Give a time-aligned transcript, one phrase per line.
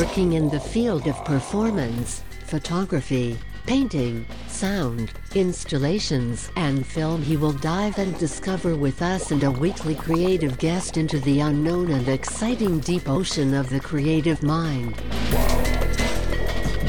[0.00, 3.36] Working in the field of performance, photography,
[3.66, 9.94] painting, sound, installations, and film he will dive and discover with us and a weekly
[9.94, 14.94] creative guest into the unknown and exciting deep ocean of the creative mind.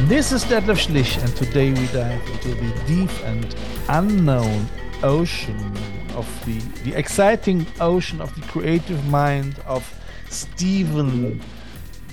[0.08, 3.54] This is Detlef Schlich, and today we dive into the deep and
[3.90, 4.70] unknown
[5.04, 5.76] ocean
[6.16, 9.84] of the, the exciting ocean of the creative mind of
[10.30, 11.42] Stephen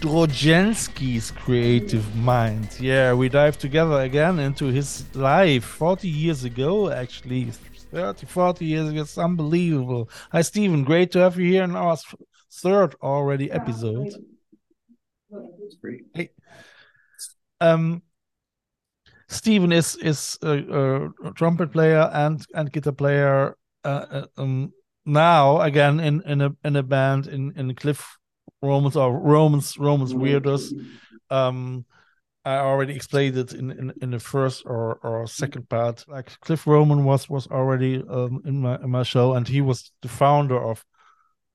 [0.00, 2.68] Drojensky's creative mind.
[2.78, 7.50] Yeah, we dive together again into his life 40 years ago, actually.
[7.90, 9.00] 30, 40 years ago.
[9.00, 10.08] It's unbelievable.
[10.30, 10.84] Hi, Stephen.
[10.84, 11.96] Great to have you here in our
[12.52, 14.12] third already episode.
[16.14, 16.30] Hey.
[17.60, 18.02] Um,
[19.28, 23.56] Stephen is is a, a, trumpet player and and guitar player.
[23.84, 24.72] Uh, uh um,
[25.04, 28.17] now again in in a in a band in in Cliff
[28.62, 30.72] Romans or Romans Romans weirdos.
[31.30, 31.84] Um,
[32.44, 36.04] I already explained it in, in, in the first or, or second part.
[36.08, 39.92] Like Cliff Roman was was already um, in my in my show, and he was
[40.02, 40.84] the founder of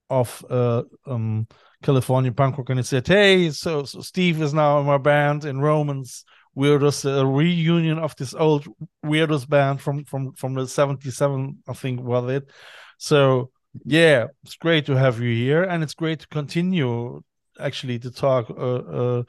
[0.09, 1.47] of uh, um,
[1.81, 5.45] California punk rock, and he said, "Hey, so, so Steve is now in my band
[5.45, 8.67] in Romans Weirdos, a reunion of this old
[9.03, 12.49] Weirdos band from from from the '77, I think was it."
[12.97, 13.49] So
[13.85, 17.21] yeah, it's great to have you here, and it's great to continue
[17.59, 19.23] actually to talk uh, uh,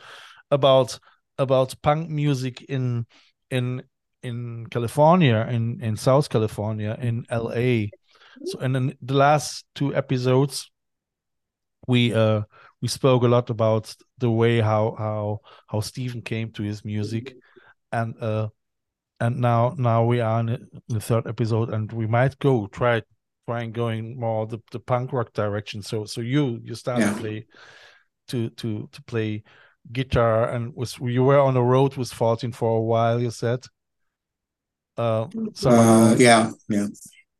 [0.50, 0.98] about
[1.38, 3.06] about punk music in
[3.50, 3.82] in
[4.22, 7.90] in California, in in South California, in LA.
[8.44, 10.70] So, and in the last two episodes,
[11.86, 12.42] we uh
[12.82, 17.34] we spoke a lot about the way how how how Stephen came to his music,
[17.92, 18.48] and uh
[19.20, 23.02] and now now we are in the third episode, and we might go try
[23.46, 25.82] trying going more the, the punk rock direction.
[25.82, 27.14] So so you you started yeah.
[27.14, 27.46] to play
[28.28, 29.42] to to to play
[29.92, 33.60] guitar and was you were on the road with 14 for a while you said
[34.96, 35.26] uh,
[35.66, 36.86] uh yeah yeah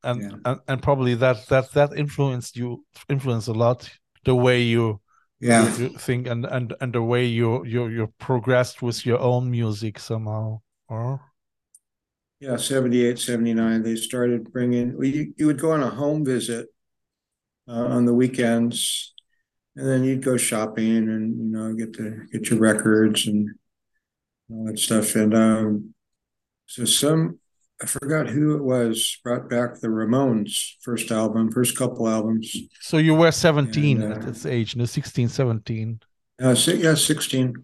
[0.03, 0.31] and, yeah.
[0.45, 3.91] and and probably that that that influenced you influenced a lot
[4.25, 5.01] the way you
[5.41, 9.21] yeah you, you think and and and the way you you you progressed with your
[9.21, 11.21] own music somehow or
[12.41, 16.69] yeah 78 79 they started bringing you, you would go on a home visit
[17.69, 19.15] uh, on the weekends
[19.77, 23.51] and then you'd go shopping and you know get to get your records and
[24.51, 25.95] all that stuff and um,
[26.67, 27.39] so some
[27.83, 32.57] i forgot who it was brought back the ramones first album first couple albums.
[32.81, 36.01] So you were 17 and, uh, at this age no 16 17
[36.43, 37.55] uh, yeah 16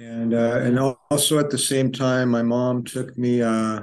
[0.00, 0.78] and uh, and
[1.10, 3.80] also at the same time, my mom took me uh,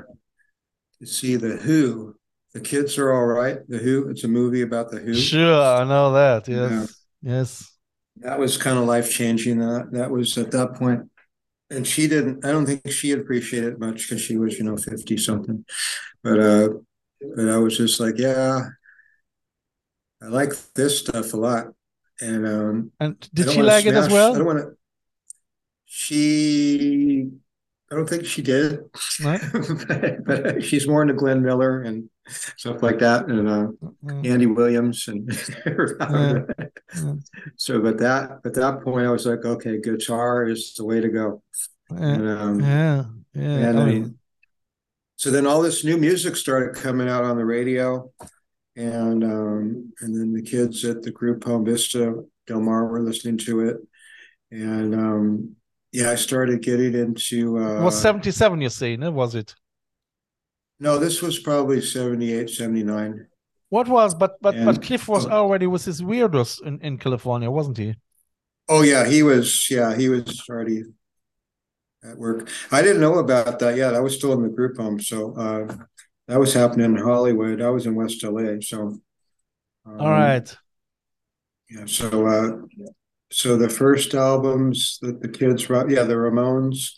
[1.00, 2.16] to see the Who.
[2.54, 3.60] The kids are all right.
[3.68, 4.10] The Who.
[4.10, 5.14] It's a movie about the Who.
[5.14, 6.48] Sure, I know that.
[6.48, 7.34] Yes, yeah.
[7.34, 7.72] yes.
[8.18, 9.60] That was kind of life changing.
[9.60, 11.02] That that was at that point,
[11.70, 12.44] and she didn't.
[12.44, 15.66] I don't think she appreciated it much because she was, you know, fifty something.
[16.24, 16.70] But uh,
[17.36, 18.62] but I was just like, yeah,
[20.24, 21.68] I like this stuff a lot.
[22.20, 24.34] And um, and did she like smash, it as well?
[24.34, 24.78] I don't want to
[25.90, 27.30] she,
[27.90, 28.82] I don't think she did,
[29.24, 29.42] right.
[29.88, 33.68] but, but, she's more into Glenn Miller and stuff like that, and uh,
[34.04, 34.26] mm-hmm.
[34.26, 35.28] Andy Williams, and
[35.66, 36.42] yeah.
[37.56, 37.80] so.
[37.82, 41.42] But that, at that point, I was like, okay, guitar is the way to go.
[41.90, 43.70] Yeah, and, um, yeah, yeah.
[43.70, 44.20] And I mean,
[45.16, 48.12] so then all this new music started coming out on the radio,
[48.76, 53.38] and um, and then the kids at the group Home Vista Del Mar were listening
[53.40, 53.78] to it,
[54.52, 55.56] and um,
[55.92, 57.58] yeah, I started getting into.
[57.58, 59.12] Uh, was 77, you're saying, no?
[59.12, 59.56] Was it?
[60.80, 63.28] No, this was probably 78, 79.
[63.70, 67.50] What was, but but and, but Cliff was already with his weirdos in, in California,
[67.50, 67.96] wasn't he?
[68.70, 70.84] Oh, yeah, he was, yeah, he was already
[72.04, 72.50] at work.
[72.72, 73.96] I didn't know about that yet.
[73.96, 75.00] I was still in the group home.
[75.00, 75.76] So uh,
[76.28, 77.62] that was happening in Hollywood.
[77.62, 78.60] I was in West LA.
[78.62, 79.00] So.
[79.86, 80.58] Um, All right.
[81.70, 81.86] Yeah.
[81.86, 82.58] So uh,
[83.32, 86.92] so the first albums that the kids wrote, yeah, the Ramones,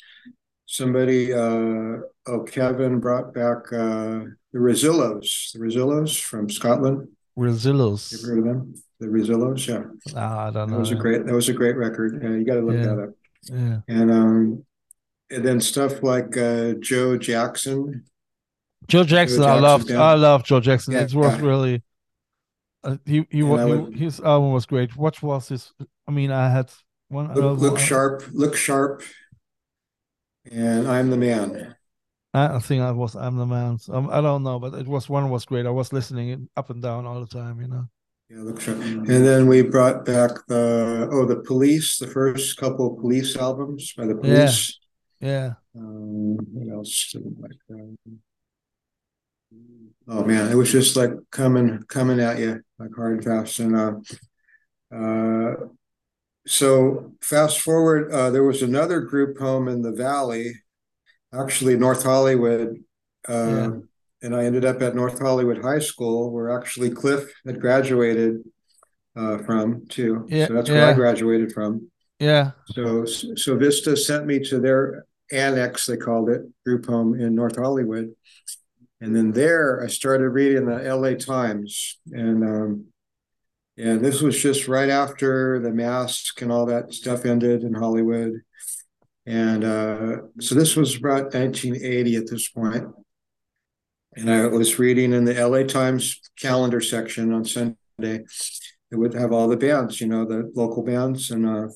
[0.66, 1.98] somebody, uh,
[2.28, 7.08] oh, Kevin brought back uh, the Rezillos, the Rezillos from Scotland.
[7.38, 8.12] Rezillos.
[8.12, 8.76] You heard of them?
[9.00, 9.84] The Rezillos, yeah.
[10.16, 10.76] Ah, I don't know.
[10.76, 11.26] That was a great.
[11.26, 12.20] That was a great record.
[12.22, 12.82] Yeah, you got to look Yeah.
[12.96, 13.10] that up.
[13.44, 13.78] Yeah.
[13.88, 14.66] And um,
[15.32, 18.04] and then stuff like uh, Joe Jackson.
[18.88, 19.90] Joe Jackson, I Jackson, loved.
[19.90, 20.02] yeah.
[20.02, 20.94] I loved Joe Jackson.
[20.94, 21.46] Yeah, it was yeah.
[21.46, 21.84] really.
[22.84, 24.96] Uh, he he, And wa- I he his album was great.
[24.96, 25.74] What was his?
[26.08, 26.72] I mean, I had
[27.10, 27.28] one.
[27.28, 28.24] Look, album- look sharp.
[28.32, 29.04] Look sharp.
[30.52, 31.76] And I'm the man.
[32.34, 33.80] I think I was I'm the man.
[33.80, 35.66] So, um, I don't know, but it was one was great.
[35.66, 37.60] I was listening it up and down all the time.
[37.60, 37.90] You know.
[38.30, 38.80] Yeah, look sharp.
[38.80, 43.94] And then we brought back the oh the Police, the first couple of Police albums
[43.98, 44.80] by the Police.
[45.20, 45.54] Yeah.
[45.76, 47.12] Um, what else?
[47.12, 47.58] did I like?
[50.10, 53.60] Oh man, it was just like coming coming at you like hard and fast.
[53.60, 53.96] And uh,
[54.96, 55.56] uh,
[56.48, 60.54] so fast forward, uh, there was another group home in the valley,
[61.34, 62.84] actually North Hollywood.
[63.28, 63.70] Uh, Yeah.
[64.22, 68.44] And I ended up at North Hollywood High School, where actually Cliff had graduated
[69.16, 70.26] uh, from too.
[70.28, 70.90] Yeah, so that's where yeah.
[70.90, 71.90] I graduated from.
[72.20, 72.52] Yeah.
[72.66, 77.56] So, so Vista sent me to their annex, they called it, group home in North
[77.56, 78.14] Hollywood.
[79.02, 81.98] And then there I started reading the LA Times.
[82.12, 82.86] And um,
[83.78, 88.42] and this was just right after the Masque and all that stuff ended in Hollywood.
[89.26, 92.88] And uh, so this was about 1980 at this point.
[94.18, 97.76] And I was reading in the LA Times calendar section on Sunday.
[98.00, 101.68] It would have all the bands, you know, the local bands and uh,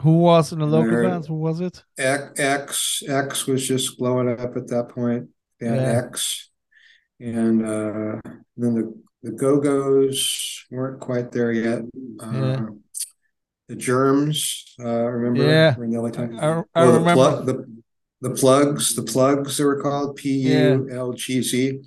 [0.00, 1.26] Who was in the local bands?
[1.26, 1.82] Who was it?
[1.96, 5.28] X X X was just blowing up at that point.
[5.58, 6.02] Band Yeah.
[6.06, 6.47] X,
[7.20, 8.20] and uh,
[8.56, 11.80] then the the Go Go's weren't quite there yet.
[12.20, 12.66] Uh, Yeah.
[13.68, 15.42] The Germs, uh, remember?
[15.44, 15.76] Yeah.
[15.76, 16.38] Were in the LA Times.
[16.40, 17.44] I, I Oh, the remember.
[17.44, 17.82] the
[18.22, 21.80] the Plugz, the Plugz they were called P U L G Z.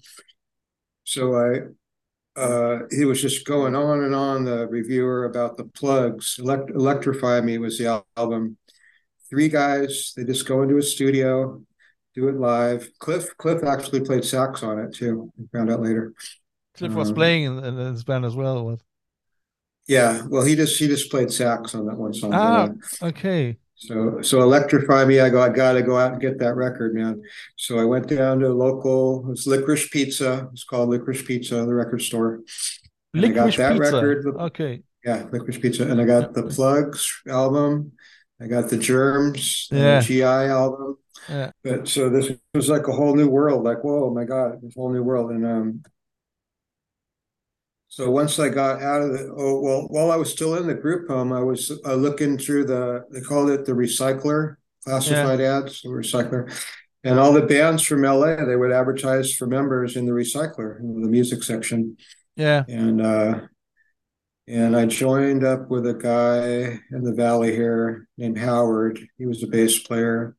[1.06, 4.46] So I, uh, he was just going on and on.
[4.46, 6.38] The reviewer about the Plugz.
[6.40, 8.58] Elect- Electrify Me was the album.
[9.30, 10.14] Three guys.
[10.16, 11.64] They just go into a studio,
[12.14, 12.90] do it live.
[13.00, 15.32] Cliff Cliff actually played sax on it too.
[15.40, 16.14] I found out later.
[16.76, 18.66] Cliff was um, playing in, in his band as well.
[18.66, 18.80] What?
[19.88, 22.32] Yeah, well, he just he just played sax on that one song.
[22.34, 22.70] Ah.
[23.02, 23.58] Okay.
[23.76, 25.20] So so electrify me.
[25.20, 25.42] I go.
[25.42, 27.24] I got to go out and get that record, man.
[27.56, 29.32] So I went down to a local.
[29.32, 30.50] It's Licorice Pizza.
[30.54, 32.42] It's called Licorice Pizza, the record store.
[33.14, 33.96] And I got Licorice that Pizza.
[33.96, 34.28] record.
[34.28, 34.84] Okay.
[35.04, 37.94] Yeah, Licorice Pizza, and I got the Plugz album.
[38.42, 40.00] I got the Germs, Yeah.
[40.00, 40.98] the GI album.
[41.30, 41.52] Yeah.
[41.64, 43.64] But so this was like a whole new world.
[43.64, 45.32] Like, whoa, my God, this whole new world.
[45.32, 45.84] And um,
[47.88, 50.74] so once I got out of the, oh well, while I was still in the
[50.74, 53.06] group home, I was uh, looking through the.
[53.12, 54.56] They called it the recycler
[54.86, 56.52] classified ads, the recycler,
[57.04, 58.38] and all the bands from LA.
[58.46, 61.98] They would advertise for members in the recycler, in the music section
[62.36, 62.64] Yeah.
[62.68, 63.42] and uh
[64.52, 69.00] and I joined up with a guy in the valley here named Howard.
[69.18, 70.36] He was a bass player.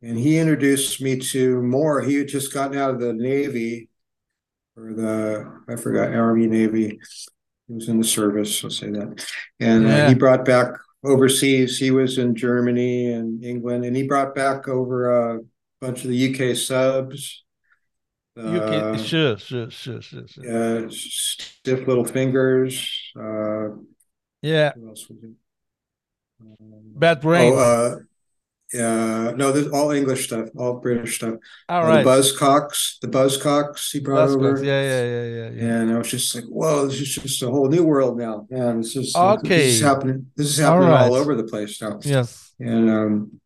[0.00, 2.00] And he introduced me to more.
[2.00, 3.90] He had just gotten out of the Navy
[4.74, 6.98] or the I forgot Army Navy.
[7.68, 9.26] He was in the service, I'll say that.
[9.60, 10.68] And uh, he brought back
[11.04, 11.78] overseas.
[11.78, 15.40] He was in Germany and England, and he brought back over a
[15.78, 17.43] bunch of the UK subs.
[18.36, 20.44] You Uh, can, sure, sure, sure, sure, sure.
[20.86, 22.90] uh, stiff little fingers.
[23.16, 23.76] Uh,
[24.42, 24.72] Yeah.
[24.76, 25.30] what else was it?
[26.40, 26.56] Um,
[26.96, 27.54] Bad brains.
[27.56, 27.98] Oh, uh,
[28.72, 31.34] yeah, no, this all English stuff, all British stuff.
[31.68, 32.02] All Uh, right.
[32.04, 34.34] The Buzzcocks, the Buzzcocks he brought Buzzcocks.
[34.56, 34.64] over.
[34.64, 35.74] Yeah, yeah, yeah, yeah, yeah.
[35.82, 38.48] And I was just like, whoa, this is just a whole new world now.
[38.50, 39.48] Man, this is Okay.
[39.66, 40.26] this is happening.
[40.34, 41.20] This is All happening all, right.
[41.20, 42.00] over the place now.
[42.02, 42.52] Yes.
[42.58, 43.40] And um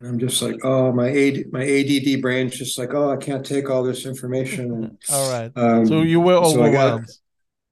[0.00, 3.44] and I'm just like, oh, my AD, my ADD brain's just like, oh, I can't
[3.44, 4.70] take all this information.
[4.72, 5.50] And, All right.
[5.56, 7.08] um, So you were so I got- overwhelmed.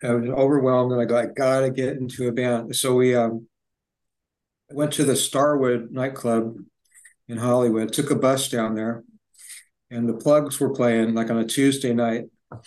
[0.04, 2.74] I was overwhelmed and I go, I gotta get into a band.
[2.74, 3.46] So we um
[4.70, 6.56] went to the Starwood nightclub
[7.28, 9.04] in Hollywood, took a bus down there,
[9.92, 12.24] and the Plugz were playing like on a Tuesday night.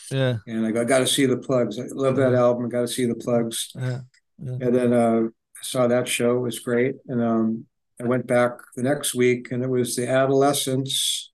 [0.10, 0.38] Yeah.
[0.48, 1.78] And I go, I gotta see the Plugz.
[1.78, 3.70] I love that album, I gotta see the Plugz.
[3.76, 4.00] Yeah.
[4.40, 6.96] And then uh I saw that show, it was great.
[7.08, 7.66] And um
[8.02, 11.32] I went back the next week and it was the adolescents.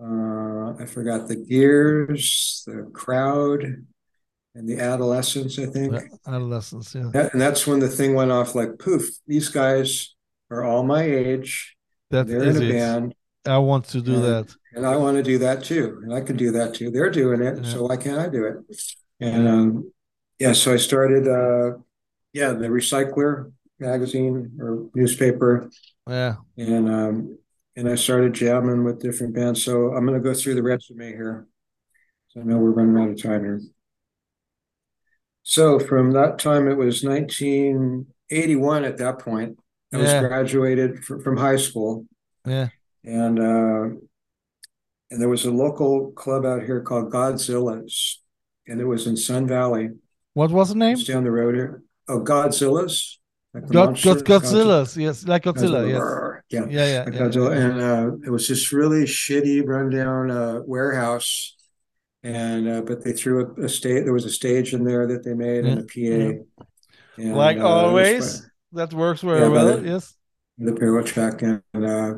[0.00, 3.62] Uh I forgot the gears, the crowd,
[4.54, 5.92] and the adolescents, I think.
[5.94, 6.94] Yeah, Adolescents.
[6.94, 7.10] Yeah.
[7.12, 10.14] That, and that's when the thing went off like poof, these guys
[10.50, 11.76] are all my age.
[12.10, 12.72] That They're in a it.
[12.72, 13.14] band.
[13.46, 14.20] I want to do Yeah.
[14.20, 14.54] that.
[14.74, 16.00] And I want to do that too.
[16.02, 16.90] And I can do that too.
[16.90, 17.56] They're doing it.
[17.62, 17.70] Yeah.
[17.70, 18.56] So why can't I do it?
[19.20, 19.92] And um,
[20.38, 21.78] yeah, so I started uh
[22.34, 25.70] yeah, the recycler magazine or newspaper.
[26.08, 26.36] Yeah.
[26.56, 27.38] And um
[27.76, 29.62] and I started jamming with different bands.
[29.62, 31.46] So I'm going to go through the resume here.
[32.28, 33.60] So I know we're running out of time here.
[35.42, 39.58] So from that time, it was 1981 at that point.
[39.92, 40.26] I was Yeah.
[40.26, 42.06] graduated fr- from high school,
[42.46, 42.68] Yeah.
[43.04, 43.82] and uh,
[45.10, 48.22] and there was a local club out here called Godzilla's,
[48.66, 49.90] and it was in Sun Valley.
[50.34, 50.94] What was the name?
[50.94, 51.82] It's down the road here.
[52.08, 53.20] Oh, Godzilla's.
[53.56, 54.96] Like God, monster, God, Godzilla's.
[54.96, 55.80] Yes, like Godzilla.
[55.88, 56.42] Yes.
[56.50, 56.66] Yeah.
[56.68, 57.04] Yeah, yeah.
[57.04, 57.50] Like yeah, Godzilla.
[57.54, 57.64] yeah.
[57.64, 61.56] And uh, it was this really shitty, rundown uh, warehouse.
[62.22, 64.04] And uh, but they threw a, a stage.
[64.04, 66.42] There was a stage in there that they made and a PA.
[67.18, 69.68] And, Like uh, always, that works very Yeah, well.
[69.78, 70.14] it- yes.
[70.58, 72.14] the parallel track and uh,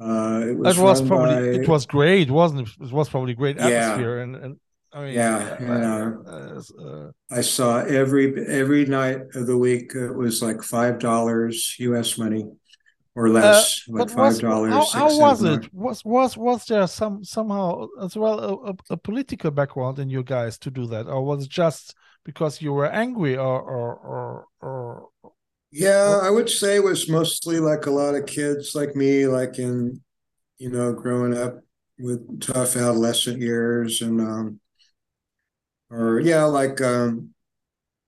[0.00, 2.68] uh, it was That was probably by- it was great, wasn't it?
[2.80, 4.52] It was probably great atmosphere and and
[4.94, 9.94] I mean Yeah, and, uh, uh, I saw every every night of the week.
[9.94, 12.16] It was like five dollars U.S.
[12.18, 12.46] money
[13.14, 14.72] or less, like Uh, but five dollars.
[14.72, 15.72] how, how was it?
[15.72, 20.22] Was was was there some somehow as well a, a, a political background in you
[20.22, 24.46] guys to do that, or was it just because you were angry, or or or,
[24.60, 25.08] or
[25.70, 29.58] Yeah, I would say it was mostly like a lot of kids like me, like
[29.58, 30.02] in,
[30.58, 31.60] you know, growing up
[31.98, 34.60] with tough adolescent years and um
[35.90, 37.30] or yeah, like um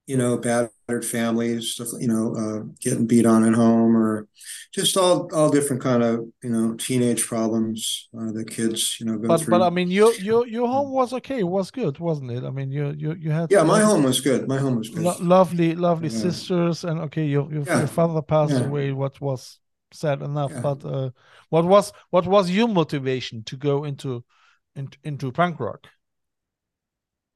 [0.07, 4.29] you know, battered families, stuff, you know, uh getting beat on at home or
[4.73, 9.19] just all all different kind of, you know, teenage problems uh the kids, you know,
[9.19, 9.55] go but through.
[9.59, 12.45] but I mean your your your home was okay, it was good, wasn't it?
[12.45, 14.47] I mean you you you had yeah, my home was good.
[14.49, 15.03] My home was good.
[15.03, 16.21] lo- lovely lovely Yeah.
[16.21, 17.79] sisters and okay your your, Yeah.
[17.79, 18.67] your father passed Yeah.
[18.67, 19.59] away what was
[19.93, 21.11] sad enough but uh
[21.51, 24.25] what was what was your motivation to go into
[24.77, 25.87] into, into punk rock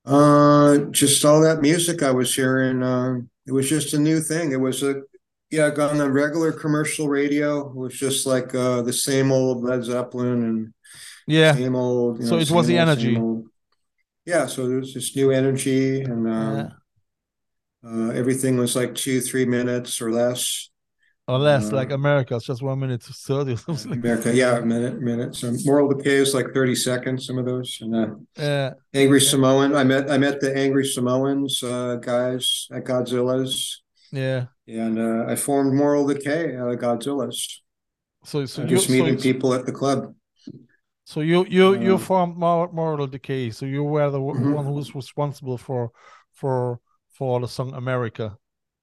[0.04, 2.82] Uh, just all that music I was hearing.
[2.82, 4.52] Um, it was just a new thing.
[4.52, 5.02] It was a
[5.50, 7.68] yeah, on the regular commercial radio.
[7.68, 10.74] It was just like uh the same old Led Zeppelin and
[11.26, 12.20] yeah same old.
[12.20, 13.16] you So know, it was the old, energy.
[14.26, 16.70] Yeah, so there was this new energy, and um, yeah.
[17.84, 20.69] uh, everything was like two, three minutes or less.
[21.30, 24.30] Or less uh, like america it's just one minute to 30 or something like America,
[24.34, 25.30] yeah, a minute, minute.
[25.34, 27.26] Some moral decay is like thirty seconds.
[27.26, 28.70] Some of those, and uh, yeah
[29.02, 29.74] Angry Samoan.
[29.82, 32.44] I met I met the Angry Samoans uh, guys
[32.76, 33.82] at Godzilla's.
[34.12, 34.42] yeah
[34.82, 37.40] and uh, I formed Moral Decay out of Godzilla's.
[38.30, 40.00] so so Uh, you just so, meeting people at the club.
[41.12, 44.54] so you you you Uh, formed Mor- moral decay so you were the Mhm.
[44.58, 45.82] one who was responsible for
[46.40, 46.56] for
[47.16, 48.26] for the song america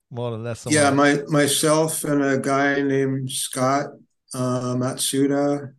[0.10, 3.88] more or less Yeah, my myself and a guy named Scott
[4.34, 5.74] uh, Matsuda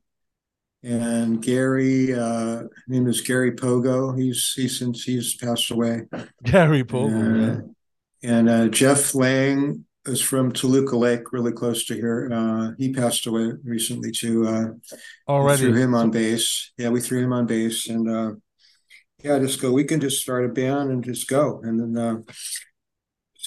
[0.82, 2.14] and Gary.
[2.14, 4.18] Uh, name is Gary Pogo.
[4.18, 6.02] He's he's since he's passed away.
[6.44, 7.62] gary Pogo, Uh,
[8.22, 8.30] yeah.
[8.30, 12.30] And uh, Jeff Lang is from Toluca Lake, really close to here.
[12.32, 14.46] Uh, he passed away recently too.
[14.46, 14.66] Uh,
[15.28, 16.72] already threw him on bass.
[16.76, 18.32] Yeah, we threw him on bass, and uh,
[19.22, 19.72] yeah, just go.
[19.72, 22.32] We can just start a band and just go, and then uh,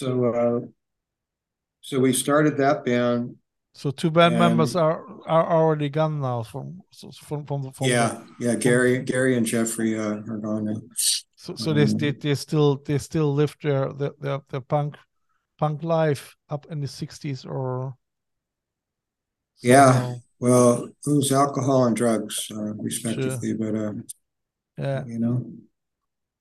[0.02, 0.60] so uh,
[1.82, 3.36] so we started that band.
[3.74, 6.82] So two band And- members are are already gone now from
[7.28, 8.56] from from the from the- yeah, yeah.
[8.56, 10.82] Gary, Gary, and Jeffrey uh, are gone now.
[11.36, 14.98] so so they, Um, they they still they still live their their their, punk
[15.58, 17.96] punk life up in the sixties or
[19.64, 20.16] Yeah.
[20.40, 23.94] Well, it was alcohol and drugs, uh, respectively, but uh,
[24.78, 25.46] yeah you know,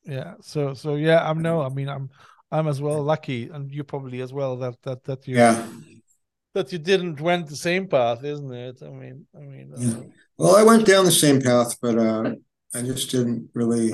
[0.04, 2.08] yeah so so yeah I'm no I mean I'm
[2.50, 5.66] I'm as well lucky and you probably as well that that that you yeah.
[6.54, 10.02] that you didn't went the same path isn't it I mean I mean uh,
[10.40, 12.32] Well, I went down the same path, but uh,
[12.74, 13.92] I just didn't really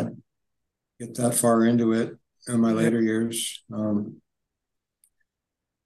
[1.00, 3.64] get that far into it in my later years.
[3.75, 4.22] Um,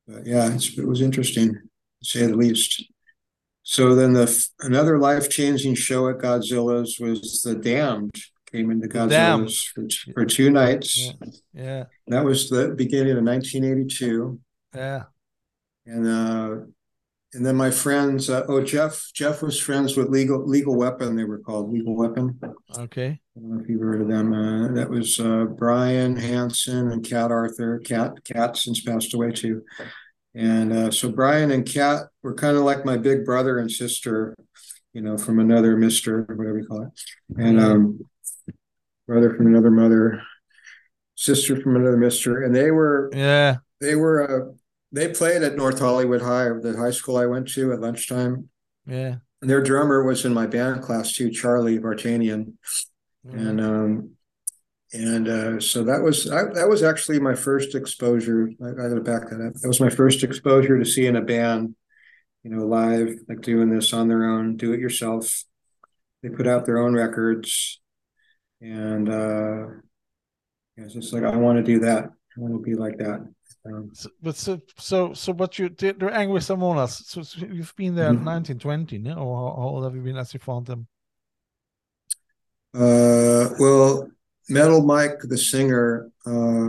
[0.07, 1.61] but yeah, it's, it was interesting, to
[2.03, 2.85] say the least.
[3.63, 8.15] So then the another life changing show at Godzilla's was The Damned
[8.53, 8.89] came into.
[8.89, 10.99] Godzilla's for, for two nights.
[10.99, 11.13] yeah
[11.53, 14.41] yeah That was the beginning of 1982.
[14.75, 15.03] yeah
[15.87, 16.65] And uh,
[17.33, 21.15] and then my friends, uh, oh Jeff, Jeff was friends with Legal Legal Weapon.
[21.15, 22.39] They were called Legal Weapon.
[22.77, 24.33] okay I don't know if you've heard of them.
[24.33, 27.79] Uh, that was uh, Brian Hansen and Kat Arthur.
[27.85, 29.63] Kat Kat since passed away too.
[30.35, 34.37] And uh, so Brian and Kat were kind of like my big brother and sister,
[34.93, 36.91] you know, from another Mister, whatever you call it,
[37.41, 38.01] and um,
[39.11, 40.23] brother from another mother,
[41.17, 44.53] sister from another Mister, and they were yeah they were uh,
[44.93, 48.49] they played at North Hollywood High, the high school I went to at lunchtime.
[48.87, 52.55] yeah And their drummer was in my band class too, Charlie Vartanian,
[53.25, 54.11] and um,
[54.93, 58.51] and uh, so that was I, that was actually my first exposure.
[58.63, 59.55] I, I got to back that up.
[59.55, 61.75] That was my first exposure to seeing a band
[62.43, 65.45] you know, live, like doing this on their own, do it yourself.
[66.23, 67.81] They put out their own records,
[68.61, 69.67] and uh,
[70.77, 72.05] it's just like I want to do that.
[72.05, 73.21] I want to be like that.
[73.67, 77.03] Um, So, but so so so but you they're they're angry Samonas.
[77.05, 78.25] So, so you've been there in Mhm.
[78.25, 79.15] 1920, no?
[79.19, 80.87] Or how, how old have you been as you found them?
[82.75, 84.09] Uh, well,
[84.49, 86.69] Metal Mike, the singer, uh,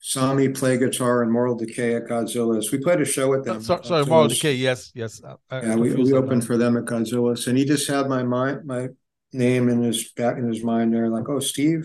[0.00, 2.70] saw me play guitar in Moral Decay at Godzilla's.
[2.70, 3.56] We played a show with them.
[3.56, 4.54] Uh, so, sorry, Moral Decay.
[4.54, 5.20] Yes, yes.
[5.50, 6.46] I- Yeah, we, we opened now.
[6.46, 8.88] for them at Godzilla's, and he just had my mind, my
[9.32, 11.80] name in his back in his mind there, like, oh, Steve,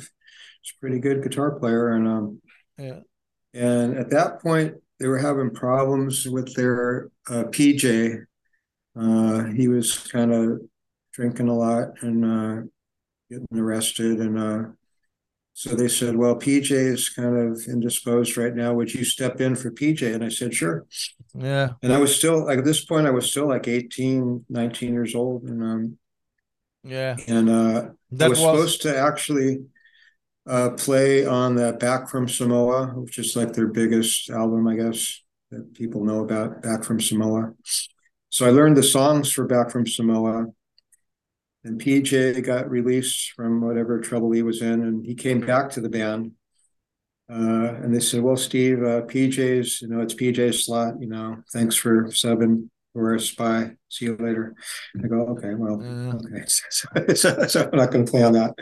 [0.64, 2.42] is a pretty good guitar player, and um,
[2.78, 3.00] Yeah.
[3.54, 8.24] and at that point they were having problems with their uh, PJ.
[8.96, 10.62] Uh, he was kind of
[11.14, 12.62] drinking a lot and uh,
[13.30, 14.64] getting arrested, and uh,
[15.56, 18.74] so they said, "Well, PJ is kind of indisposed right now.
[18.74, 20.86] Would you step in for PJ?" And I said, "Sure."
[21.36, 21.70] Yeah.
[21.82, 25.16] And I was still like at this point, I was still like 18, 19 years
[25.16, 25.98] old, and um,
[26.84, 27.16] Yeah.
[27.28, 29.66] and uh, I That was, was, supposed to actually
[30.46, 35.22] uh, play on that Back from Samoa, which is like their biggest album, I guess,
[35.52, 37.54] that people know about Back from Samoa.
[38.30, 40.48] So I learned the songs for Back from Samoa.
[41.66, 45.82] And PJ got released from whatever trouble he was in, and he came back to
[45.82, 46.34] the band.
[47.30, 50.96] Uh, and they said, "Well, Steve, uh, PJ's, you know, it's PJ's slot.
[51.00, 53.32] You know, thanks for subbing for us.
[53.32, 53.72] Bye.
[53.90, 54.56] See you later."
[55.04, 55.82] I go, "Okay, well,
[56.16, 58.56] okay." So, so, so I'm not going to play on that.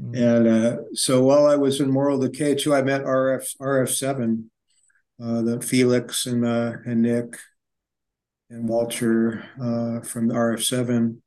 [0.00, 0.16] Mm.
[0.16, 4.50] And uh, so while I was in Moral Decay too, I met RF RF seven,
[5.22, 7.36] uh, the Felix and uh, and Nick
[8.50, 11.22] and Walter uh, from RF seven,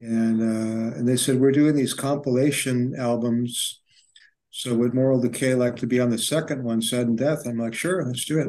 [0.00, 3.80] and uh, and they said we're doing these compilation albums.
[4.50, 7.46] So would Moral Decay like to be on the second one, Sudden Death?
[7.46, 8.48] I'm like, sure, let's do it.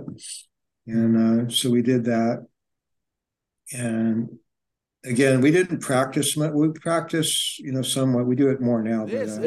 [0.88, 2.48] And uh, so we did that.
[3.74, 4.40] And
[5.04, 6.52] again, we didn't practice much.
[6.54, 8.26] We practice, you know, somewhat.
[8.26, 9.06] We do it more now.
[9.06, 9.42] But, uh,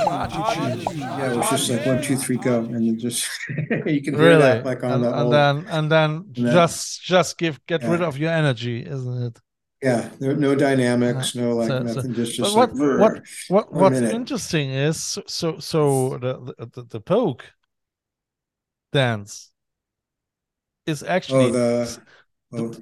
[0.00, 4.22] Yeah, it was just like one, two, three, go, and then just you can hear
[4.22, 6.52] really that like on and, the and old, then and then Yeah.
[6.52, 8.06] just just give get rid Yeah.
[8.06, 9.38] of your energy, isn't it?
[9.82, 13.72] Yeah, there no dynamics, no like So- so- nothing, just just what like what what
[13.72, 14.14] what's minute.
[14.14, 17.44] interesting is so so, so the, the the the poke
[18.92, 19.50] dance
[20.86, 21.98] is actually oh the
[22.54, 22.74] oh,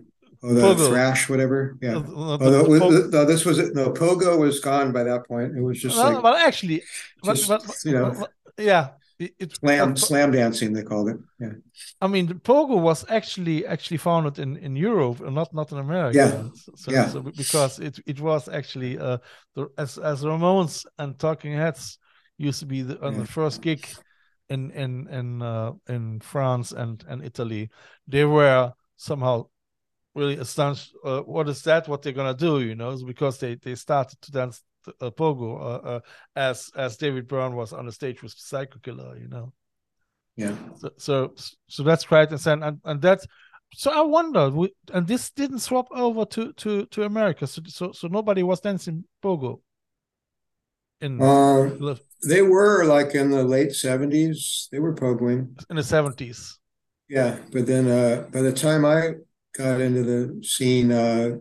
[0.42, 0.88] oh the Pogo.
[0.88, 1.94] thrash whatever yeah.
[1.94, 3.74] the- Oh, the- no, the we- poke- no, this was it.
[3.74, 5.56] No, Pogo was gone by that point.
[5.56, 6.82] It was just well, like well, actually,
[7.22, 11.16] but, but, you know, but- yeah, it, it slam but- slam dancing they called it.
[11.40, 11.52] Yeah,
[12.00, 15.78] I mean, the pogo was actually actually founded in in Europe and not not in
[15.78, 16.16] America.
[16.18, 16.42] Yeah.
[16.54, 17.08] So, so, Yeah.
[17.08, 19.18] so because it it was actually uh
[19.54, 21.98] the as as Ramones and Talking Heads
[22.38, 23.20] used to be the, on Yeah.
[23.20, 23.86] the first gig
[24.48, 27.68] in in in uh, in France and and Italy,
[28.10, 29.46] they were somehow
[30.14, 30.94] really astonished.
[31.04, 31.86] Uh, what is that?
[31.88, 32.60] What they're gonna do?
[32.60, 34.62] You know, It's because they they started to dance
[35.00, 36.00] uh, pogo uh, uh,
[36.36, 39.16] as as David Byrne was on the stage with Psycho Killer.
[39.18, 39.52] You know
[40.38, 40.54] yeah.
[40.76, 41.34] so so,
[41.66, 43.26] so that's quite insane and and that's
[43.74, 47.92] so i wonder we, and this didn't swap over to to to america so so,
[47.92, 49.60] so nobody was dancing pogo
[51.00, 51.94] in Uh,
[52.26, 54.68] they were like in the late seventies.
[54.72, 55.54] They were pogoing.
[55.70, 56.58] in the 70s
[57.08, 59.12] Yeah, but then uh, by the time I
[59.56, 61.38] got into the scene, uh,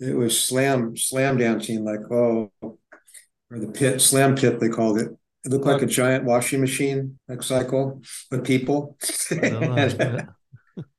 [0.00, 5.08] it was slam slam dancing, like oh, or the pit slam pit they called it.
[5.44, 8.96] It looked like a giant washing machine, like cycle with people.
[9.30, 10.22] I don't know, yeah.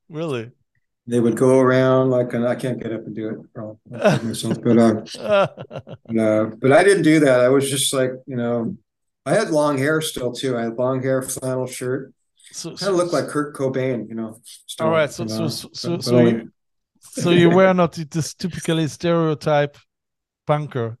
[0.08, 0.50] really
[1.06, 4.78] they would go around like, and I can't get up and do it myself, but
[4.78, 5.48] uh,
[6.18, 7.40] uh, but I didn't do that.
[7.40, 8.76] I was just like, you know,
[9.26, 10.56] I had long hair still too.
[10.56, 12.12] I had long hair, flannel shirt,
[12.52, 14.40] so, kind of looked like Kurt Cobain, you know.
[14.44, 16.52] still, all right so you so know, so so, so you
[17.02, 19.76] so you were not this typically stereotype
[20.46, 20.96] punker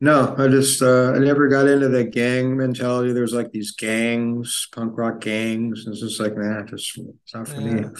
[0.00, 3.12] No, I just uh, I never got into the gang mentality.
[3.12, 5.84] There's like these gangs, punk rock gangs.
[5.88, 7.82] It's just like nah, just it's not for me.
[7.82, 7.90] Yeah.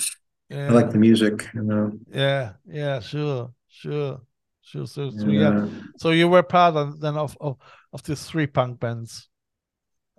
[0.48, 1.92] yeah I like the music, you know.
[2.12, 4.20] yeah yeah sure sure
[4.62, 7.56] sure so, so And, yeah uh, So you were part of, then of, of
[7.92, 9.28] of these three punk bands,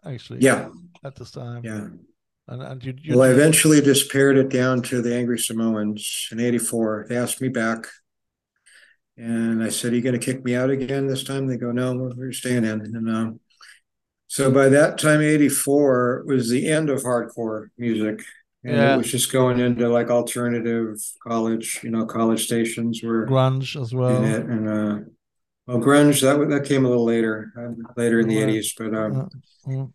[0.03, 0.41] actually.
[0.41, 0.69] yeah,
[1.03, 1.63] At this time.
[1.63, 1.87] yeah.
[2.49, 2.93] And and you.
[3.01, 7.05] you Well, I eventually just pared it down to the Angry Samoans in '84.
[7.07, 7.85] They asked me back,
[9.17, 11.71] and I said, "Are you going to kick me out again this time?" They go,
[11.71, 13.39] "No, we're staying in." And um,
[14.27, 18.23] so by that time, '84 was the end of hardcore music,
[18.63, 18.95] and Yeah.
[18.95, 23.93] it was just going into like alternative college, you know, college stations were grunge as
[23.93, 24.23] well.
[24.23, 24.99] and uh,
[25.67, 28.49] Well, grunge that that came a little later, uh, later in the Right.
[28.49, 28.73] eighties.
[28.75, 29.91] But um, Uh, mm,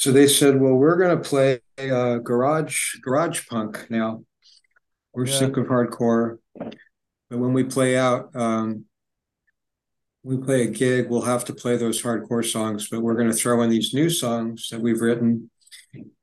[0.00, 4.24] so they said, "Well, we're going to play uh, garage garage punk now.
[5.12, 5.38] We're Yeah.
[5.40, 8.86] sick of hardcore, but when we play out, um,
[10.22, 11.10] we play a gig.
[11.10, 14.08] We'll have to play those hardcore songs, but we're going to throw in these new
[14.08, 15.50] songs that we've written,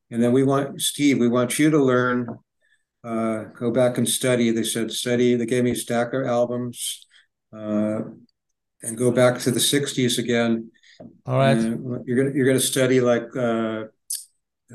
[0.10, 1.20] and then we want Steve.
[1.20, 2.28] We want you to learn."
[3.04, 4.50] Uh, go back and study.
[4.50, 5.36] They said study.
[5.36, 7.06] They gave me a stack of albums,
[7.54, 8.00] uh,
[8.82, 10.72] and go back to the '60s again.
[11.26, 11.58] All right.
[11.58, 13.86] Uh, you're gonna you're gonna study like uh,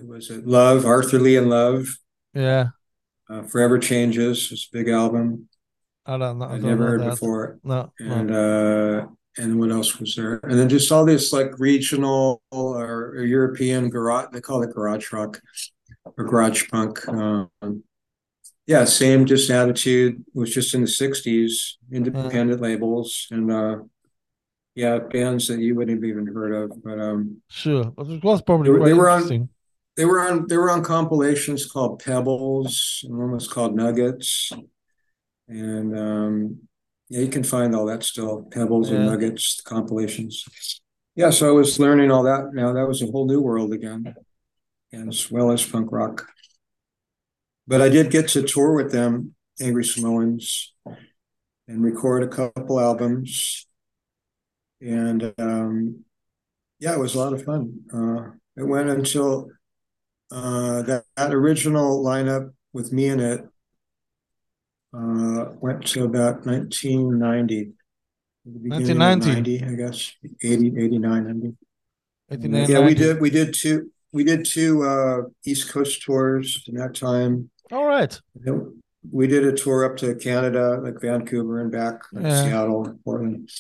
[0.05, 1.89] was it Love Arthur Lee and Love
[2.35, 2.69] Yeah.
[3.31, 5.49] uh, Forever Changes it's a big album
[6.07, 6.47] I don't know.
[6.47, 7.11] I I'd never heard that.
[7.11, 7.93] before No.
[8.01, 8.15] no.
[8.15, 9.07] and uh,
[9.39, 13.89] and what else was there and then just all this like regional or, or European
[13.91, 15.41] garage they call it garage rock
[16.19, 17.49] or garage punk um,
[18.67, 23.77] yeah same just attitude it was just in the 60s independent labels and uh
[24.75, 27.85] yeah bands that you wouldn't have even heard of but um Sure.
[27.97, 29.49] But it was probably They they were on- interesting.
[29.97, 34.51] they were on they were on compilations called Pebbles, and one was called Nuggets,
[35.49, 36.59] and um,
[37.11, 38.49] yeah, you can find all that still.
[38.51, 39.11] Pebbles and Yeah.
[39.11, 40.45] Nuggets compilations.
[41.15, 42.55] Yeah, so I was learning all that.
[42.55, 44.15] Now that was a whole new world again,
[44.93, 46.27] and as well as punk rock.
[47.67, 50.73] But I did get to tour with them, Angry Samoans,
[51.69, 53.67] and record a couple albums,
[54.83, 56.05] and um,
[56.81, 57.81] yeah, it was a lot of fun.
[57.93, 59.49] Uh, it went until
[60.31, 63.41] uh, that, that original lineup with me in it
[64.95, 67.73] uh, went to about 1990.
[68.45, 69.61] the beginning of 1990.
[69.61, 71.57] 90, I guess 80, 89, 90.
[72.31, 73.21] 89, Yeah, we did.
[73.21, 73.91] We did two.
[74.13, 77.51] We did two uh, East Coast tours in that time.
[77.71, 78.19] All right.
[79.11, 82.45] We did a tour up to Canada, like Vancouver and back, like Yeah.
[82.45, 83.51] Seattle, Portland.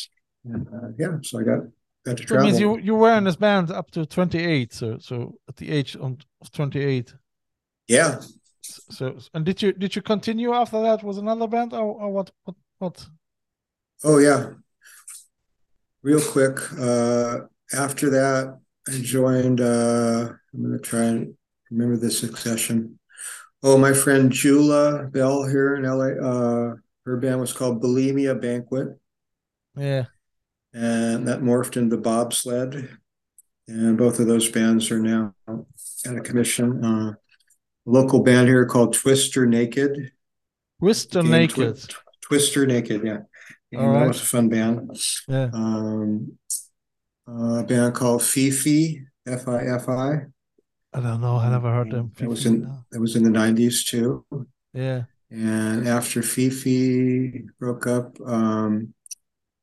[0.45, 1.61] And, uh, yeah, so I got
[2.05, 2.47] got to That travel.
[2.47, 4.73] means you you were in this band up to 28.
[4.73, 7.15] So so at the age of of 28.
[7.89, 8.21] yeah,
[8.63, 12.31] So and did you did you continue after that with another band or, or what
[12.45, 13.07] what what?
[14.05, 14.51] Oh yeah.
[16.03, 17.41] Real quick, uh
[17.73, 21.35] after that I joined uh I'm gonna try and
[21.71, 22.99] remember the succession.
[23.65, 26.75] Oh, my friend Jula Bell here in LA, uh
[27.07, 28.89] her band was called Bulimia Banquet,
[29.77, 30.07] Yeah.
[30.73, 32.89] And that morphed into Bobsled.
[33.69, 35.67] And both of those bands are now out
[36.07, 36.85] of commission.
[36.85, 37.15] Uh
[37.85, 40.13] a local band here called Twister Naked.
[40.79, 41.95] Twister Game Twi- Naked.
[42.21, 43.19] Twister Naked, yeah.
[43.77, 44.07] All that right.
[44.09, 44.97] was a fun band.
[45.27, 45.51] Yeah.
[45.53, 46.39] um,
[47.27, 50.27] a band called Fifi, F I F I.
[50.95, 51.37] I don't know.
[51.37, 52.13] I never heard them.
[52.21, 54.25] it was in it was in the nineties too.
[54.75, 55.05] Yeah.
[55.31, 58.93] And after Fifi broke up, um,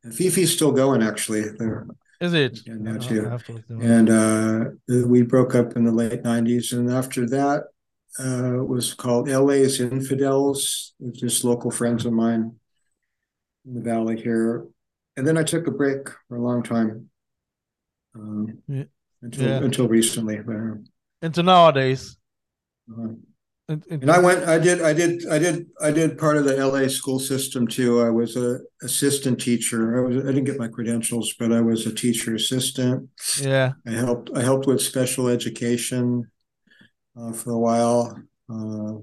[0.06, 1.42] Fifi's still going actually.
[1.58, 1.86] They're,
[2.22, 2.60] Is it?
[2.66, 3.26] Yeah, now too.
[3.26, 3.84] have to look them up.
[3.84, 6.72] and uh, we broke up in the late nineties.
[6.74, 7.66] And after that,
[8.20, 10.94] uh, it was called LA's Infidels.
[11.00, 12.56] It was just local friends of mine
[13.66, 14.66] in the valley here.
[15.18, 17.10] And then I took a break for a long time.
[18.16, 18.84] Um, Yeah.
[19.22, 19.64] until Yeah.
[19.64, 20.40] until recently.
[20.40, 20.76] But, uh,
[21.22, 22.18] Into nowadays.
[22.92, 23.14] Uh-huh.
[23.69, 26.45] It- it- And I went, I did, I did, I did, I did part of
[26.45, 28.01] the LA school system too.
[28.01, 29.97] I was a assistant teacher.
[29.97, 33.10] I was, I didn't get my credentials, but I was a teacher assistant.
[33.41, 33.73] yeah.
[33.88, 36.29] I helped, I helped with special education
[37.19, 38.17] uh, for a while,
[38.51, 38.93] uh,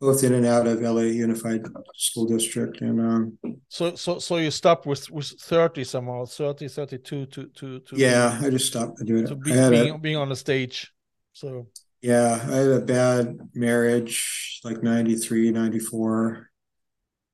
[0.00, 1.62] both in and out of LA Unified
[1.96, 2.80] School District.
[2.82, 7.80] And um, So so so you stopped with with 30 somehow, 30, 32 to to
[7.80, 9.42] to yeah, I just stopped doing to it.
[9.42, 10.92] be, being being on the stage.
[11.32, 11.66] So
[12.02, 16.50] yeah, I had a bad marriage, like 93, 94.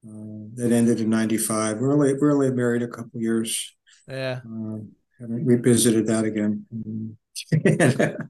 [0.04, 0.10] Uh,
[0.54, 1.78] that ended in 95.
[1.78, 3.76] We're only, we're only married a couple years.
[4.08, 6.66] yeah, Um, haven't revisited that again.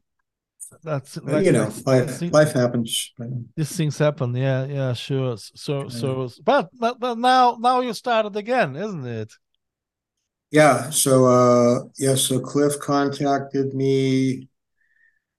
[0.82, 3.12] that's like you know, life thing- life happens.
[3.56, 4.34] these things happen.
[4.34, 5.36] Yeah, yeah, sure.
[5.36, 9.32] So so but but, but now now you started again, isn't it?
[10.50, 10.90] Yeah.
[10.90, 14.48] So uh yeah, so Cliff contacted me.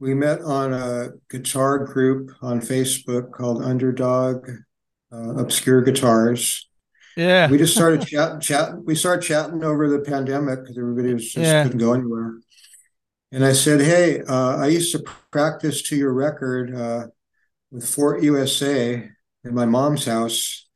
[0.04, 4.50] We met on a guitar group on Facebook called Underdog
[5.14, 6.68] uh, Obscure Guitars.
[7.16, 7.50] Yeah.
[7.50, 11.38] We just started chat chat we started chatting over the pandemic because everybody was just
[11.38, 11.64] Yeah.
[11.64, 12.34] couldn't go anywhere.
[13.32, 17.08] And I said, Hey, uh, I used to practice to your record uh,
[17.72, 19.10] with Fort USA
[19.46, 20.68] in my mom's house.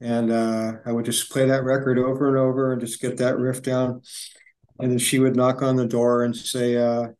[0.00, 3.38] And uh, I would just play that record over and over and just get that
[3.38, 4.02] riff down.
[4.80, 7.10] And then she would knock on the door and say, uh,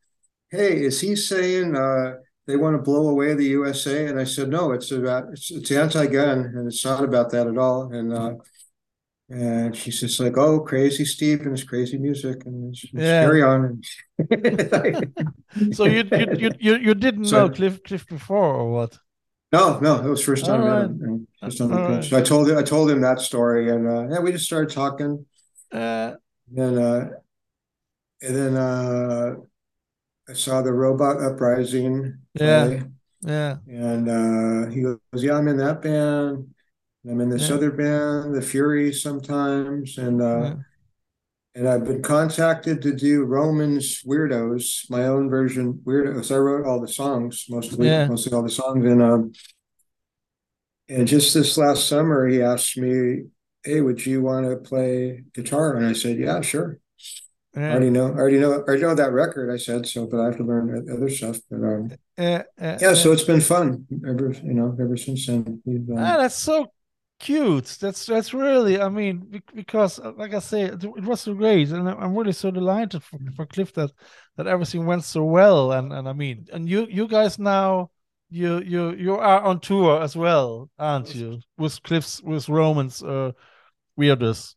[0.50, 2.14] Hey, is he saying uh,
[2.46, 4.06] they want to blow away the USA?
[4.06, 7.56] And I said, No, it's about it's, it's anti-gun and it's not about that at
[7.58, 7.92] all.
[7.92, 8.34] And uh,
[9.32, 13.22] And she's just like, "Oh, crazy Steve and his crazy music, and just Yeah.
[13.24, 13.80] carry on."
[15.72, 16.02] So you
[16.42, 18.98] you you you, didn't So- know Cliff Cliff before or what?
[19.52, 21.02] No, no, it was first time I met All him.
[21.02, 21.96] and Just on the All pitch.
[21.96, 22.04] right.
[22.10, 24.70] So I told him, I told him that story, and uh, yeah, we just started
[24.74, 25.26] talking.
[25.72, 26.14] Uh,
[26.56, 27.02] And uh,
[28.22, 29.36] and then uh,
[30.30, 32.66] I saw the Robot Uprising Yeah.
[32.66, 32.82] play,
[33.22, 33.56] yeah.
[33.68, 36.54] and uh, he goes, "Yeah, I'm in that band.
[37.08, 37.56] I'm in this Yeah.
[37.56, 40.54] other band, the Fury, sometimes." And uh, yeah.
[41.56, 46.30] and I've been contacted to do Roman's Weirdos, my own version Weirdos.
[46.32, 48.06] I wrote all the songs, mostly Yeah.
[48.06, 49.32] mostly all the songs, and um,
[50.88, 53.24] and just this last summer, he asked me,
[53.64, 56.78] "Hey, would you want to play guitar?" And I said, "Yeah, sure."
[57.56, 59.52] I already know, I already know, I already know that record.
[59.52, 61.38] I said so, but I have to learn other stuff.
[61.50, 65.60] But um, Yeah, yeah, yeah, so it's been fun ever, you know, ever since then.
[65.66, 66.72] Um, Ah, that's so
[67.18, 67.76] cute.
[67.80, 68.80] That's that's really.
[68.80, 72.50] I mean, because uh, like I say, it, was so great, and I'm really so
[72.50, 73.90] delighted for, for Cliff that
[74.36, 75.72] that everything went so well.
[75.72, 77.90] And and I mean, and you you guys now
[78.28, 81.40] you you you are on tour as well, aren't you?
[81.58, 83.32] With Cliff's with Roman's uh
[83.96, 84.56] weirdest.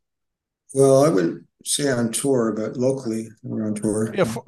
[0.73, 4.13] well, I wouldn't say on tour, but locally we're on tour.
[4.15, 4.43] Yeah, for,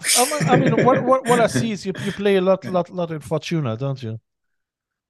[0.50, 3.12] I mean, what what what I see is you you play a lot lot lot
[3.12, 4.20] in Fortuna, don't you?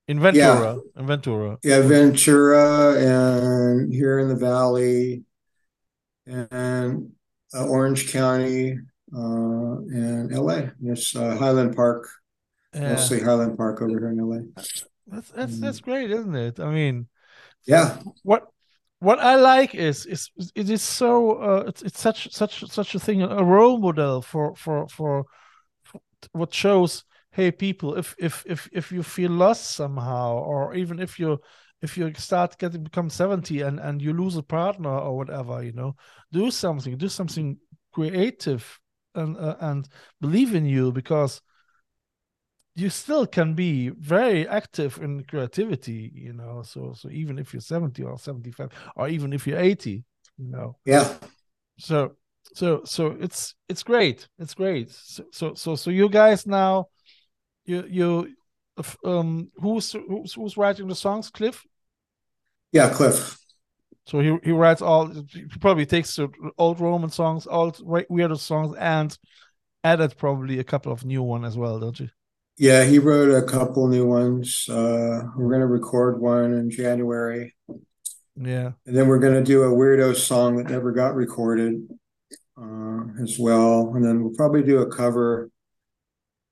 [0.07, 1.57] In Ventura, in Ventura.
[1.63, 5.23] Yeah, Ventura and here in the Valley
[6.27, 7.11] and
[7.53, 8.77] uh, Orange County
[9.13, 10.69] uh, and LA.
[10.83, 12.07] It's uh, Highland Park,
[12.73, 14.41] Yeah, mostly Highland Park over here in LA.
[15.07, 16.59] that's that's that's great, isn't it?
[16.59, 17.07] I mean.
[17.65, 18.47] Yeah, what
[18.99, 22.99] what I like is is it is so uh, it's it's such such such a
[22.99, 25.25] thing a role model for for for,
[26.31, 31.19] what shows hey people if if if if you feel lost somehow or even if
[31.19, 31.37] you
[31.81, 35.73] if you start getting become 70 and and you lose a partner or whatever you
[35.73, 35.95] know
[36.31, 37.57] do something do something
[37.93, 38.79] creative
[39.13, 39.87] and uh, and
[40.21, 41.41] believe in you because
[42.75, 47.61] you still can be very active in creativity you know so so even if you're
[47.61, 50.03] 70 or 75 or even if you're 80
[50.37, 50.75] you know.
[50.85, 51.15] Yeah.
[51.77, 52.13] so
[52.53, 54.27] so so it's it's great.
[54.39, 54.91] It's great.
[54.91, 56.87] So so so, so you guys now
[57.65, 58.35] you you
[59.03, 61.29] um who's who's who's writing the songs?
[61.29, 61.63] Cliff?
[62.71, 63.37] Yeah, Cliff.
[64.05, 68.35] so he he writes all he probably takes the old roman songs old we- weirder
[68.35, 69.17] songs and
[69.83, 72.09] added probably a couple of new one as well don't you
[72.57, 74.67] Yeah, he wrote a couple new ones.
[74.69, 77.53] Uh, we're going to record one in January.
[78.37, 81.85] yeah And then we're going to do a weirdo song that never got recorded
[82.57, 83.91] uh, as well.
[83.95, 85.49] And then we'll probably do a cover.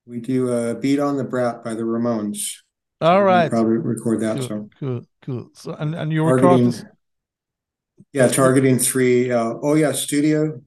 [0.06, 2.56] We do a Beat on the Brat by the Ramones.
[3.00, 4.70] all We'll right Probably record that cool, song.
[4.78, 6.84] cool cool so and and you record Targeting, this
[8.12, 9.30] yeah, targeting three.
[9.32, 10.60] Uh, oh, yeah, Studio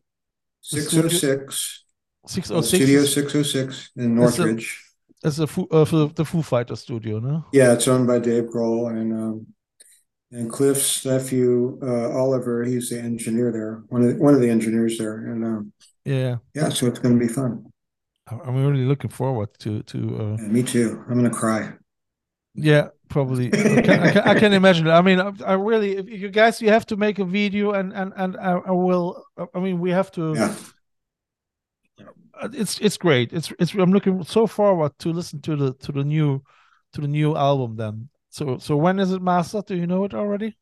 [0.62, 1.84] studio- 606.
[2.26, 4.84] six uh, oh six Studio 606 in Northridge.
[5.24, 7.46] That's the Foo, uh, for the Foo Fighter studio, no?
[7.52, 9.48] Yeah, it's owned by Dave Grohl and um,
[10.32, 12.64] and Cliff's nephew uh, Oliver.
[12.64, 15.74] He's the engineer there, one of the, one of the engineers there, and um,
[16.06, 17.66] Yeah, yeah, so it's going to be fun.
[18.28, 19.98] I'm really looking forward to to.
[20.20, 21.04] Uh, Yeah, me too.
[21.08, 21.74] I'm going to cry.
[22.56, 23.56] yeah, probably.
[23.76, 24.88] I can, I can, I can imagine.
[24.88, 27.94] I mean, I, I really, if you guys, you have to make a video, and
[27.94, 29.24] and and I, will.
[29.54, 30.34] I mean, we have to.
[30.36, 30.56] Yeah,
[32.54, 33.34] It's it's great.
[33.34, 33.74] It's it's.
[33.74, 36.44] I'm looking so forward to listen to the to the new
[36.94, 37.76] to the new album.
[37.76, 39.66] Then, so so when is it mastered?
[39.66, 40.58] Do you know it already?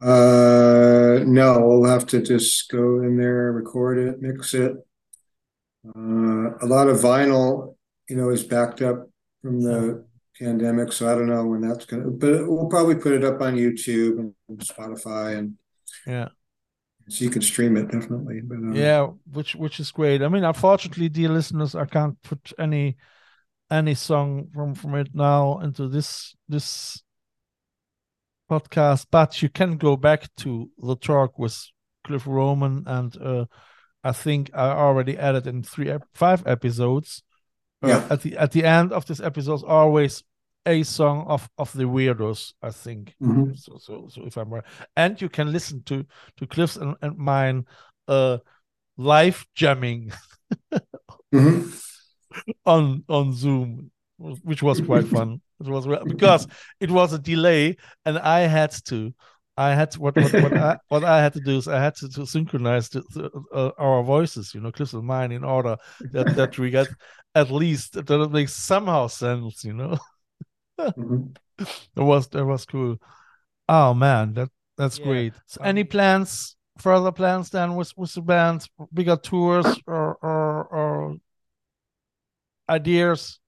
[0.00, 4.72] uh, no, we'll have to just go in there, record it, mix it.
[5.86, 7.76] Uh, a lot of vinyl,
[8.08, 9.08] you know, is backed up
[9.42, 10.04] from the
[10.38, 12.10] pandemic, so I don't know when that's going to.
[12.10, 15.56] But we'll probably put it up on YouTube and Spotify, and
[16.06, 16.28] Yeah.
[17.12, 18.40] So you can stream it definitely.
[18.40, 20.22] But um, Yeah, which which is great.
[20.22, 22.96] I mean, unfortunately, dear listeners, I can't put any
[23.70, 27.02] any song from from it now into this this
[28.50, 31.56] podcast, but you can go back to the talk with
[32.04, 33.44] Cliff Roman, and uh,
[34.02, 37.22] I think I already added in three five episodes.
[37.82, 40.22] Uh, At the at the end of this episode, always
[40.66, 42.52] a song of of the weirdos.
[42.62, 43.58] I think mhm.
[43.58, 44.64] so so so if I'm right,
[44.96, 46.04] and you can listen to
[46.36, 47.66] to Cliff's and, and mine
[48.08, 48.38] uh
[48.96, 50.12] live jamming
[51.34, 51.72] Mhm.
[52.66, 55.40] on on Zoom, which was quite fun.
[55.60, 56.46] It was because
[56.80, 59.14] it was a delay, and I had to.
[59.56, 61.94] I had to, what what what I, what I had to do is I had
[61.96, 65.76] to, to synchronize the, the, uh, our voices, you know, Cliff's and mine, in order
[66.12, 66.88] that that we get
[67.34, 69.98] at least that it makes somehow sense, you know.
[70.96, 71.34] Mhm.
[71.94, 72.98] That was that was cool.
[73.68, 75.04] Oh man, that That's Yeah.
[75.04, 75.34] great.
[75.46, 80.64] So Um, any plans, further plans then with with the band, bigger tours or or
[80.66, 81.16] or
[82.68, 83.38] ideas?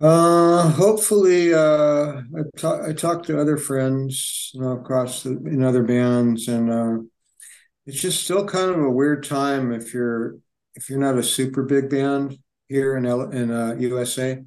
[0.00, 5.62] Uh, hopefully, uh, I talk, I talked to other friends, you know, across the, in
[5.62, 6.98] other bands, and uh,
[7.86, 10.36] it's just still kind of a weird time if you're
[10.76, 14.44] if you're not a super big band here in L in uh, USA,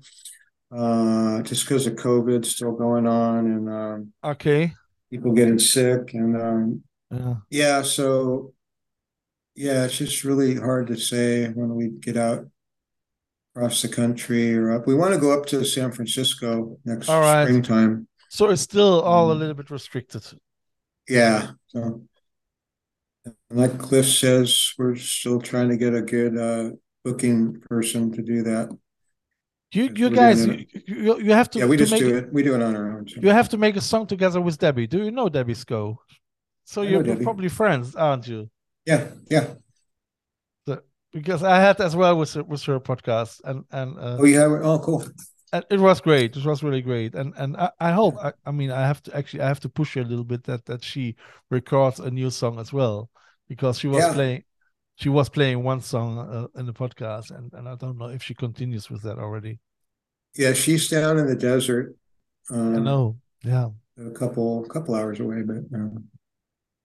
[0.72, 4.74] uh, just because of COVID still going on and um, Okay.
[5.10, 7.36] people getting sick, and um, Yeah.
[7.50, 8.54] yeah, so
[9.56, 12.46] yeah, it's just really hard to say when we get out
[13.56, 14.86] across the country or up.
[14.86, 17.44] We want to go up to San Francisco next All right.
[17.44, 18.08] springtime.
[18.30, 19.40] So it's still all a Mm.
[19.40, 20.24] little bit restricted.
[21.08, 21.52] Yeah.
[21.68, 22.04] So
[23.50, 26.72] like Cliff says, we're still trying to get a good uh
[27.04, 28.70] booking person to do that.
[29.72, 30.66] You you we're guys you,
[31.20, 32.32] you, have to Yeah, we to just do it.
[32.32, 33.08] We do it on our own.
[33.08, 33.20] so.
[33.22, 34.88] You have to make a song together with Debbie.
[34.88, 36.00] Do you know Debbie Sco?
[36.64, 38.50] So know you're probably friends, aren't you?
[38.86, 39.54] Yeah, yeah.
[41.14, 44.38] Because I had as well with her, with her podcast, and and uh, Oh, it?
[44.64, 45.06] Oh, cool.
[45.54, 46.36] and it was great.
[46.36, 48.16] It was really great, and and I, I hope.
[48.18, 50.44] I, I mean, I have to actually I have to push her a little bit
[50.44, 51.16] that that she
[51.50, 53.10] records a new song as well,
[53.48, 54.14] because she was Yeah.
[54.14, 54.44] playing,
[54.98, 58.22] she was playing one song uh, in the podcast, and and I don't know if
[58.24, 59.60] she continues with that already.
[60.36, 61.96] Yeah, she's down in the desert.
[62.52, 63.18] I Um, know.
[63.44, 63.70] Yeah.
[63.98, 66.06] a couple couple hours away, but um,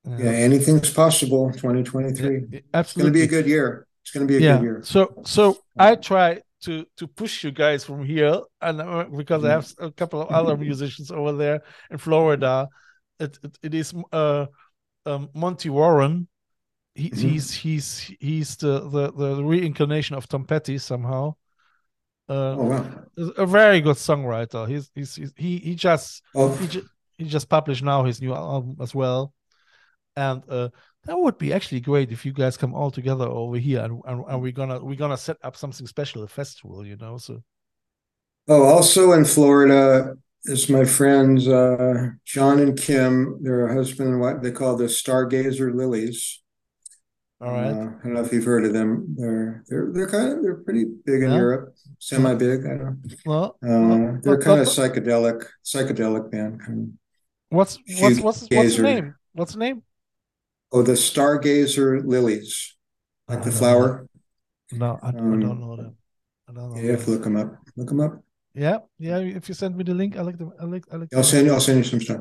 [0.05, 0.19] Yeah.
[0.25, 1.51] yeah, anything's possible.
[1.53, 2.47] 2023.
[2.51, 3.87] Yeah, It's going to be a good year.
[4.03, 4.57] It's going to be a yeah.
[4.57, 4.79] good year.
[4.85, 5.43] So so
[5.79, 9.91] I try to to push you guys from here, and uh, because I have a
[9.91, 11.59] couple of other musicians over there
[11.91, 12.69] in Florida,
[13.19, 14.47] it it, it is uh
[15.07, 16.29] um, Monty Warren.
[16.95, 17.17] He, Mhm.
[17.17, 21.37] He's he's he's the, the the reincarnation of Tom Petty somehow.
[22.29, 23.05] Uh, Oh wow.
[23.37, 24.69] a very good songwriter.
[24.69, 26.87] He's he's, he's he he just Oh, he just
[27.19, 29.35] he just published now his new album as well,
[30.17, 30.71] and uh,
[31.05, 34.25] that would be actually great if you guys come all together over here and, and,
[34.29, 37.19] and we're gonna we're gonna set up something special, a festival, you know.
[37.19, 37.43] So
[38.49, 43.39] oh, also in Florida is my friends uh, John and Kim.
[43.43, 44.43] They're a husband and wife.
[44.43, 46.42] They call the Stargazer Lilies.
[47.43, 49.15] All right, Uh, I don't know if you've heard of them.
[49.19, 51.37] They're they're they're kind of they're pretty big in Yeah.
[51.37, 52.65] Europe, semi big.
[52.67, 53.03] I don't.
[53.03, 53.17] Know.
[53.27, 56.61] Well, Uh, they're but- kind of psychedelic psychedelic band.
[56.65, 56.99] Kind
[57.51, 59.15] what's what's what's what's the name?
[59.35, 59.83] What's the name?
[60.73, 62.77] Oh, the Stargazer Lilies,
[63.29, 64.07] like I the flower.
[64.73, 65.97] No, I, I Um, don't know them.
[66.49, 66.77] I don't know.
[66.77, 67.57] Yeah, you have to look them up.
[67.77, 68.23] Look them up.
[68.55, 69.19] Yeah, yeah.
[69.19, 70.53] If you send me the link, I like them.
[70.61, 70.85] I like.
[70.93, 71.09] I like.
[71.15, 71.53] I'll send you.
[71.53, 72.21] I'll send you some stuff.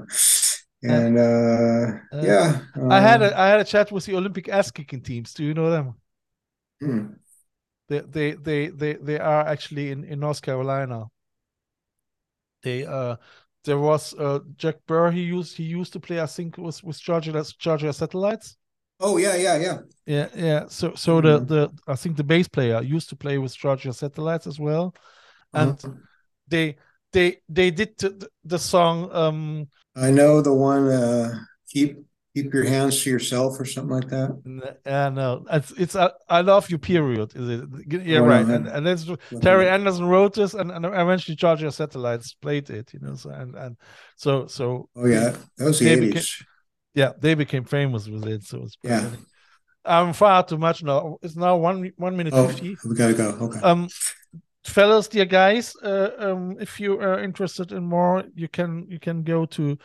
[0.87, 4.71] And uh, Uh, yeah, I had a I had a chat with the Olympic ass
[4.71, 5.33] kicking teams.
[5.33, 5.95] Do you know them?
[6.81, 7.21] hmm.
[7.89, 11.11] They they they they they are actually in in North Carolina.
[12.63, 13.17] They uh
[13.65, 16.99] there was uh Jack Burr he used he used to play I think with with
[16.99, 18.57] Georgia Georgia Satellites.
[18.99, 19.81] Oh yeah, yeah, yeah.
[20.05, 20.67] Yeah, yeah.
[20.67, 21.45] So so the Mhm.
[21.45, 24.95] the I think the bass player used to play with Georgia Satellites as well.
[25.53, 25.93] And Uh-huh.
[26.47, 26.77] they
[27.11, 30.87] they they did the, the song um I know the one.
[30.87, 31.97] Uh, keep
[32.33, 34.31] keep your hands to yourself or something like that.
[34.45, 38.45] n- uh, no it's it's uh, I love you period is it yeah Oh, right
[38.47, 39.05] I- and and that's
[39.41, 39.67] Terry.
[39.69, 42.93] Anderson wrote this, and, and eventually Georgia Satellites played it.
[42.93, 43.77] You know, so and and
[44.15, 46.43] so so Oh yeah, that was the eighties.
[46.93, 48.43] yeah, they became famous with it.
[48.43, 49.01] So it's Yeah.
[49.01, 49.17] funny.
[49.83, 51.17] I'm far too much now.
[51.21, 52.77] It's now one one minute Oh, fifty.
[52.87, 53.29] we gotta go.
[53.41, 53.59] Okay.
[53.63, 53.89] Um,
[54.63, 59.23] fellas, dear guys, uh, um, if you are interested in more, you can you can
[59.23, 59.77] go to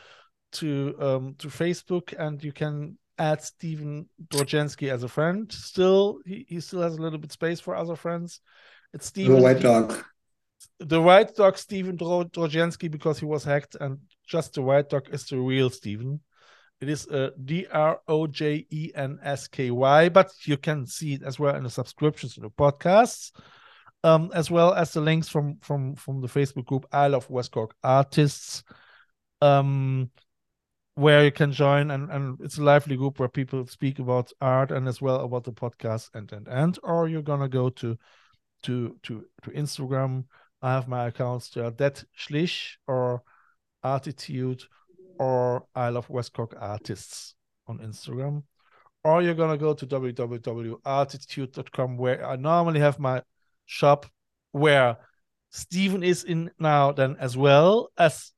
[0.52, 5.50] to um to Facebook and you can add Stephen Drojensky as a friend.
[5.50, 8.40] Still, he, he still has a little bit space for other friends.
[8.92, 10.04] It's Stephen Little white dog.
[10.80, 15.08] the white dog Steven Dro- Drojensky because he was hacked, and just the white dog
[15.12, 16.20] is the real Steven.
[16.80, 20.86] It is uh, D R O J E N S K Y, but you can
[20.86, 23.32] see it as well in the subscriptions to the podcasts,
[24.06, 27.50] um, as well as the links from from from the Facebook group I Love West
[27.50, 28.62] Cork Artists,
[29.42, 30.12] um,
[30.94, 34.70] where you can join, and and it's a lively group where people speak about art
[34.70, 36.78] and as well about the podcast and and and.
[36.84, 37.98] Or you're gonna go to
[38.62, 40.26] to to to Instagram.
[40.62, 43.24] I have my accounts there, that Schlich or
[43.82, 44.62] Artitude
[45.18, 47.34] or I love West Cork artists
[47.66, 48.44] on Instagram.
[49.02, 53.22] Or you're gonna go to www.artitude.com where I normally have my
[53.66, 54.06] shop
[54.52, 54.96] where
[55.50, 58.32] Stephen is in now then as well as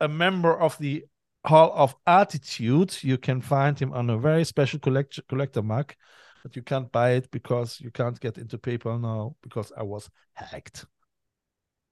[0.00, 1.04] a member of the
[1.44, 3.02] Hall of Artitude.
[3.02, 5.94] You can find him on a very special collector collector mug,
[6.42, 10.10] but you can't buy it because you can't get into PayPal now because I was
[10.34, 10.86] hacked.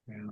[0.06, 0.30] Yeah.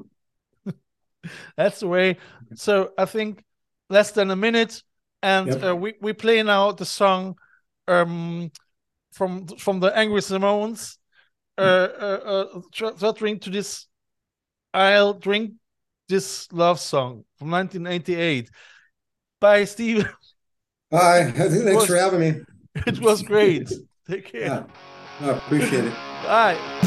[1.57, 2.19] That's the way.
[2.55, 3.45] So I think
[3.89, 4.83] less than a minute.
[5.23, 5.63] and Yep.
[5.63, 7.37] uh, we we play now the song
[7.89, 8.51] um
[9.13, 10.99] from from the Angry Samoans.
[11.59, 12.61] Uh, uh, uh,
[13.41, 13.87] to this,
[14.73, 15.53] I'll drink
[16.09, 18.51] this love song from 1988
[19.41, 20.09] by Steve.
[20.93, 22.41] Hi, thanks was- for having me.
[22.87, 23.71] it was great.
[24.09, 24.41] Take care.
[24.41, 24.65] Yeah,
[25.21, 25.95] I appreciate it.
[26.25, 26.82] Bye.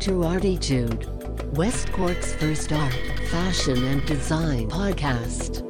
[0.00, 1.06] To Artitude,
[1.54, 2.94] West Cork's first art,
[3.30, 5.60] fashion, and design podcast.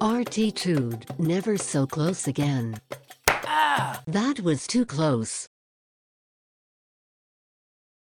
[0.00, 2.80] Artitude, never so close again.
[3.28, 4.02] Ah!
[4.08, 5.48] That was too close.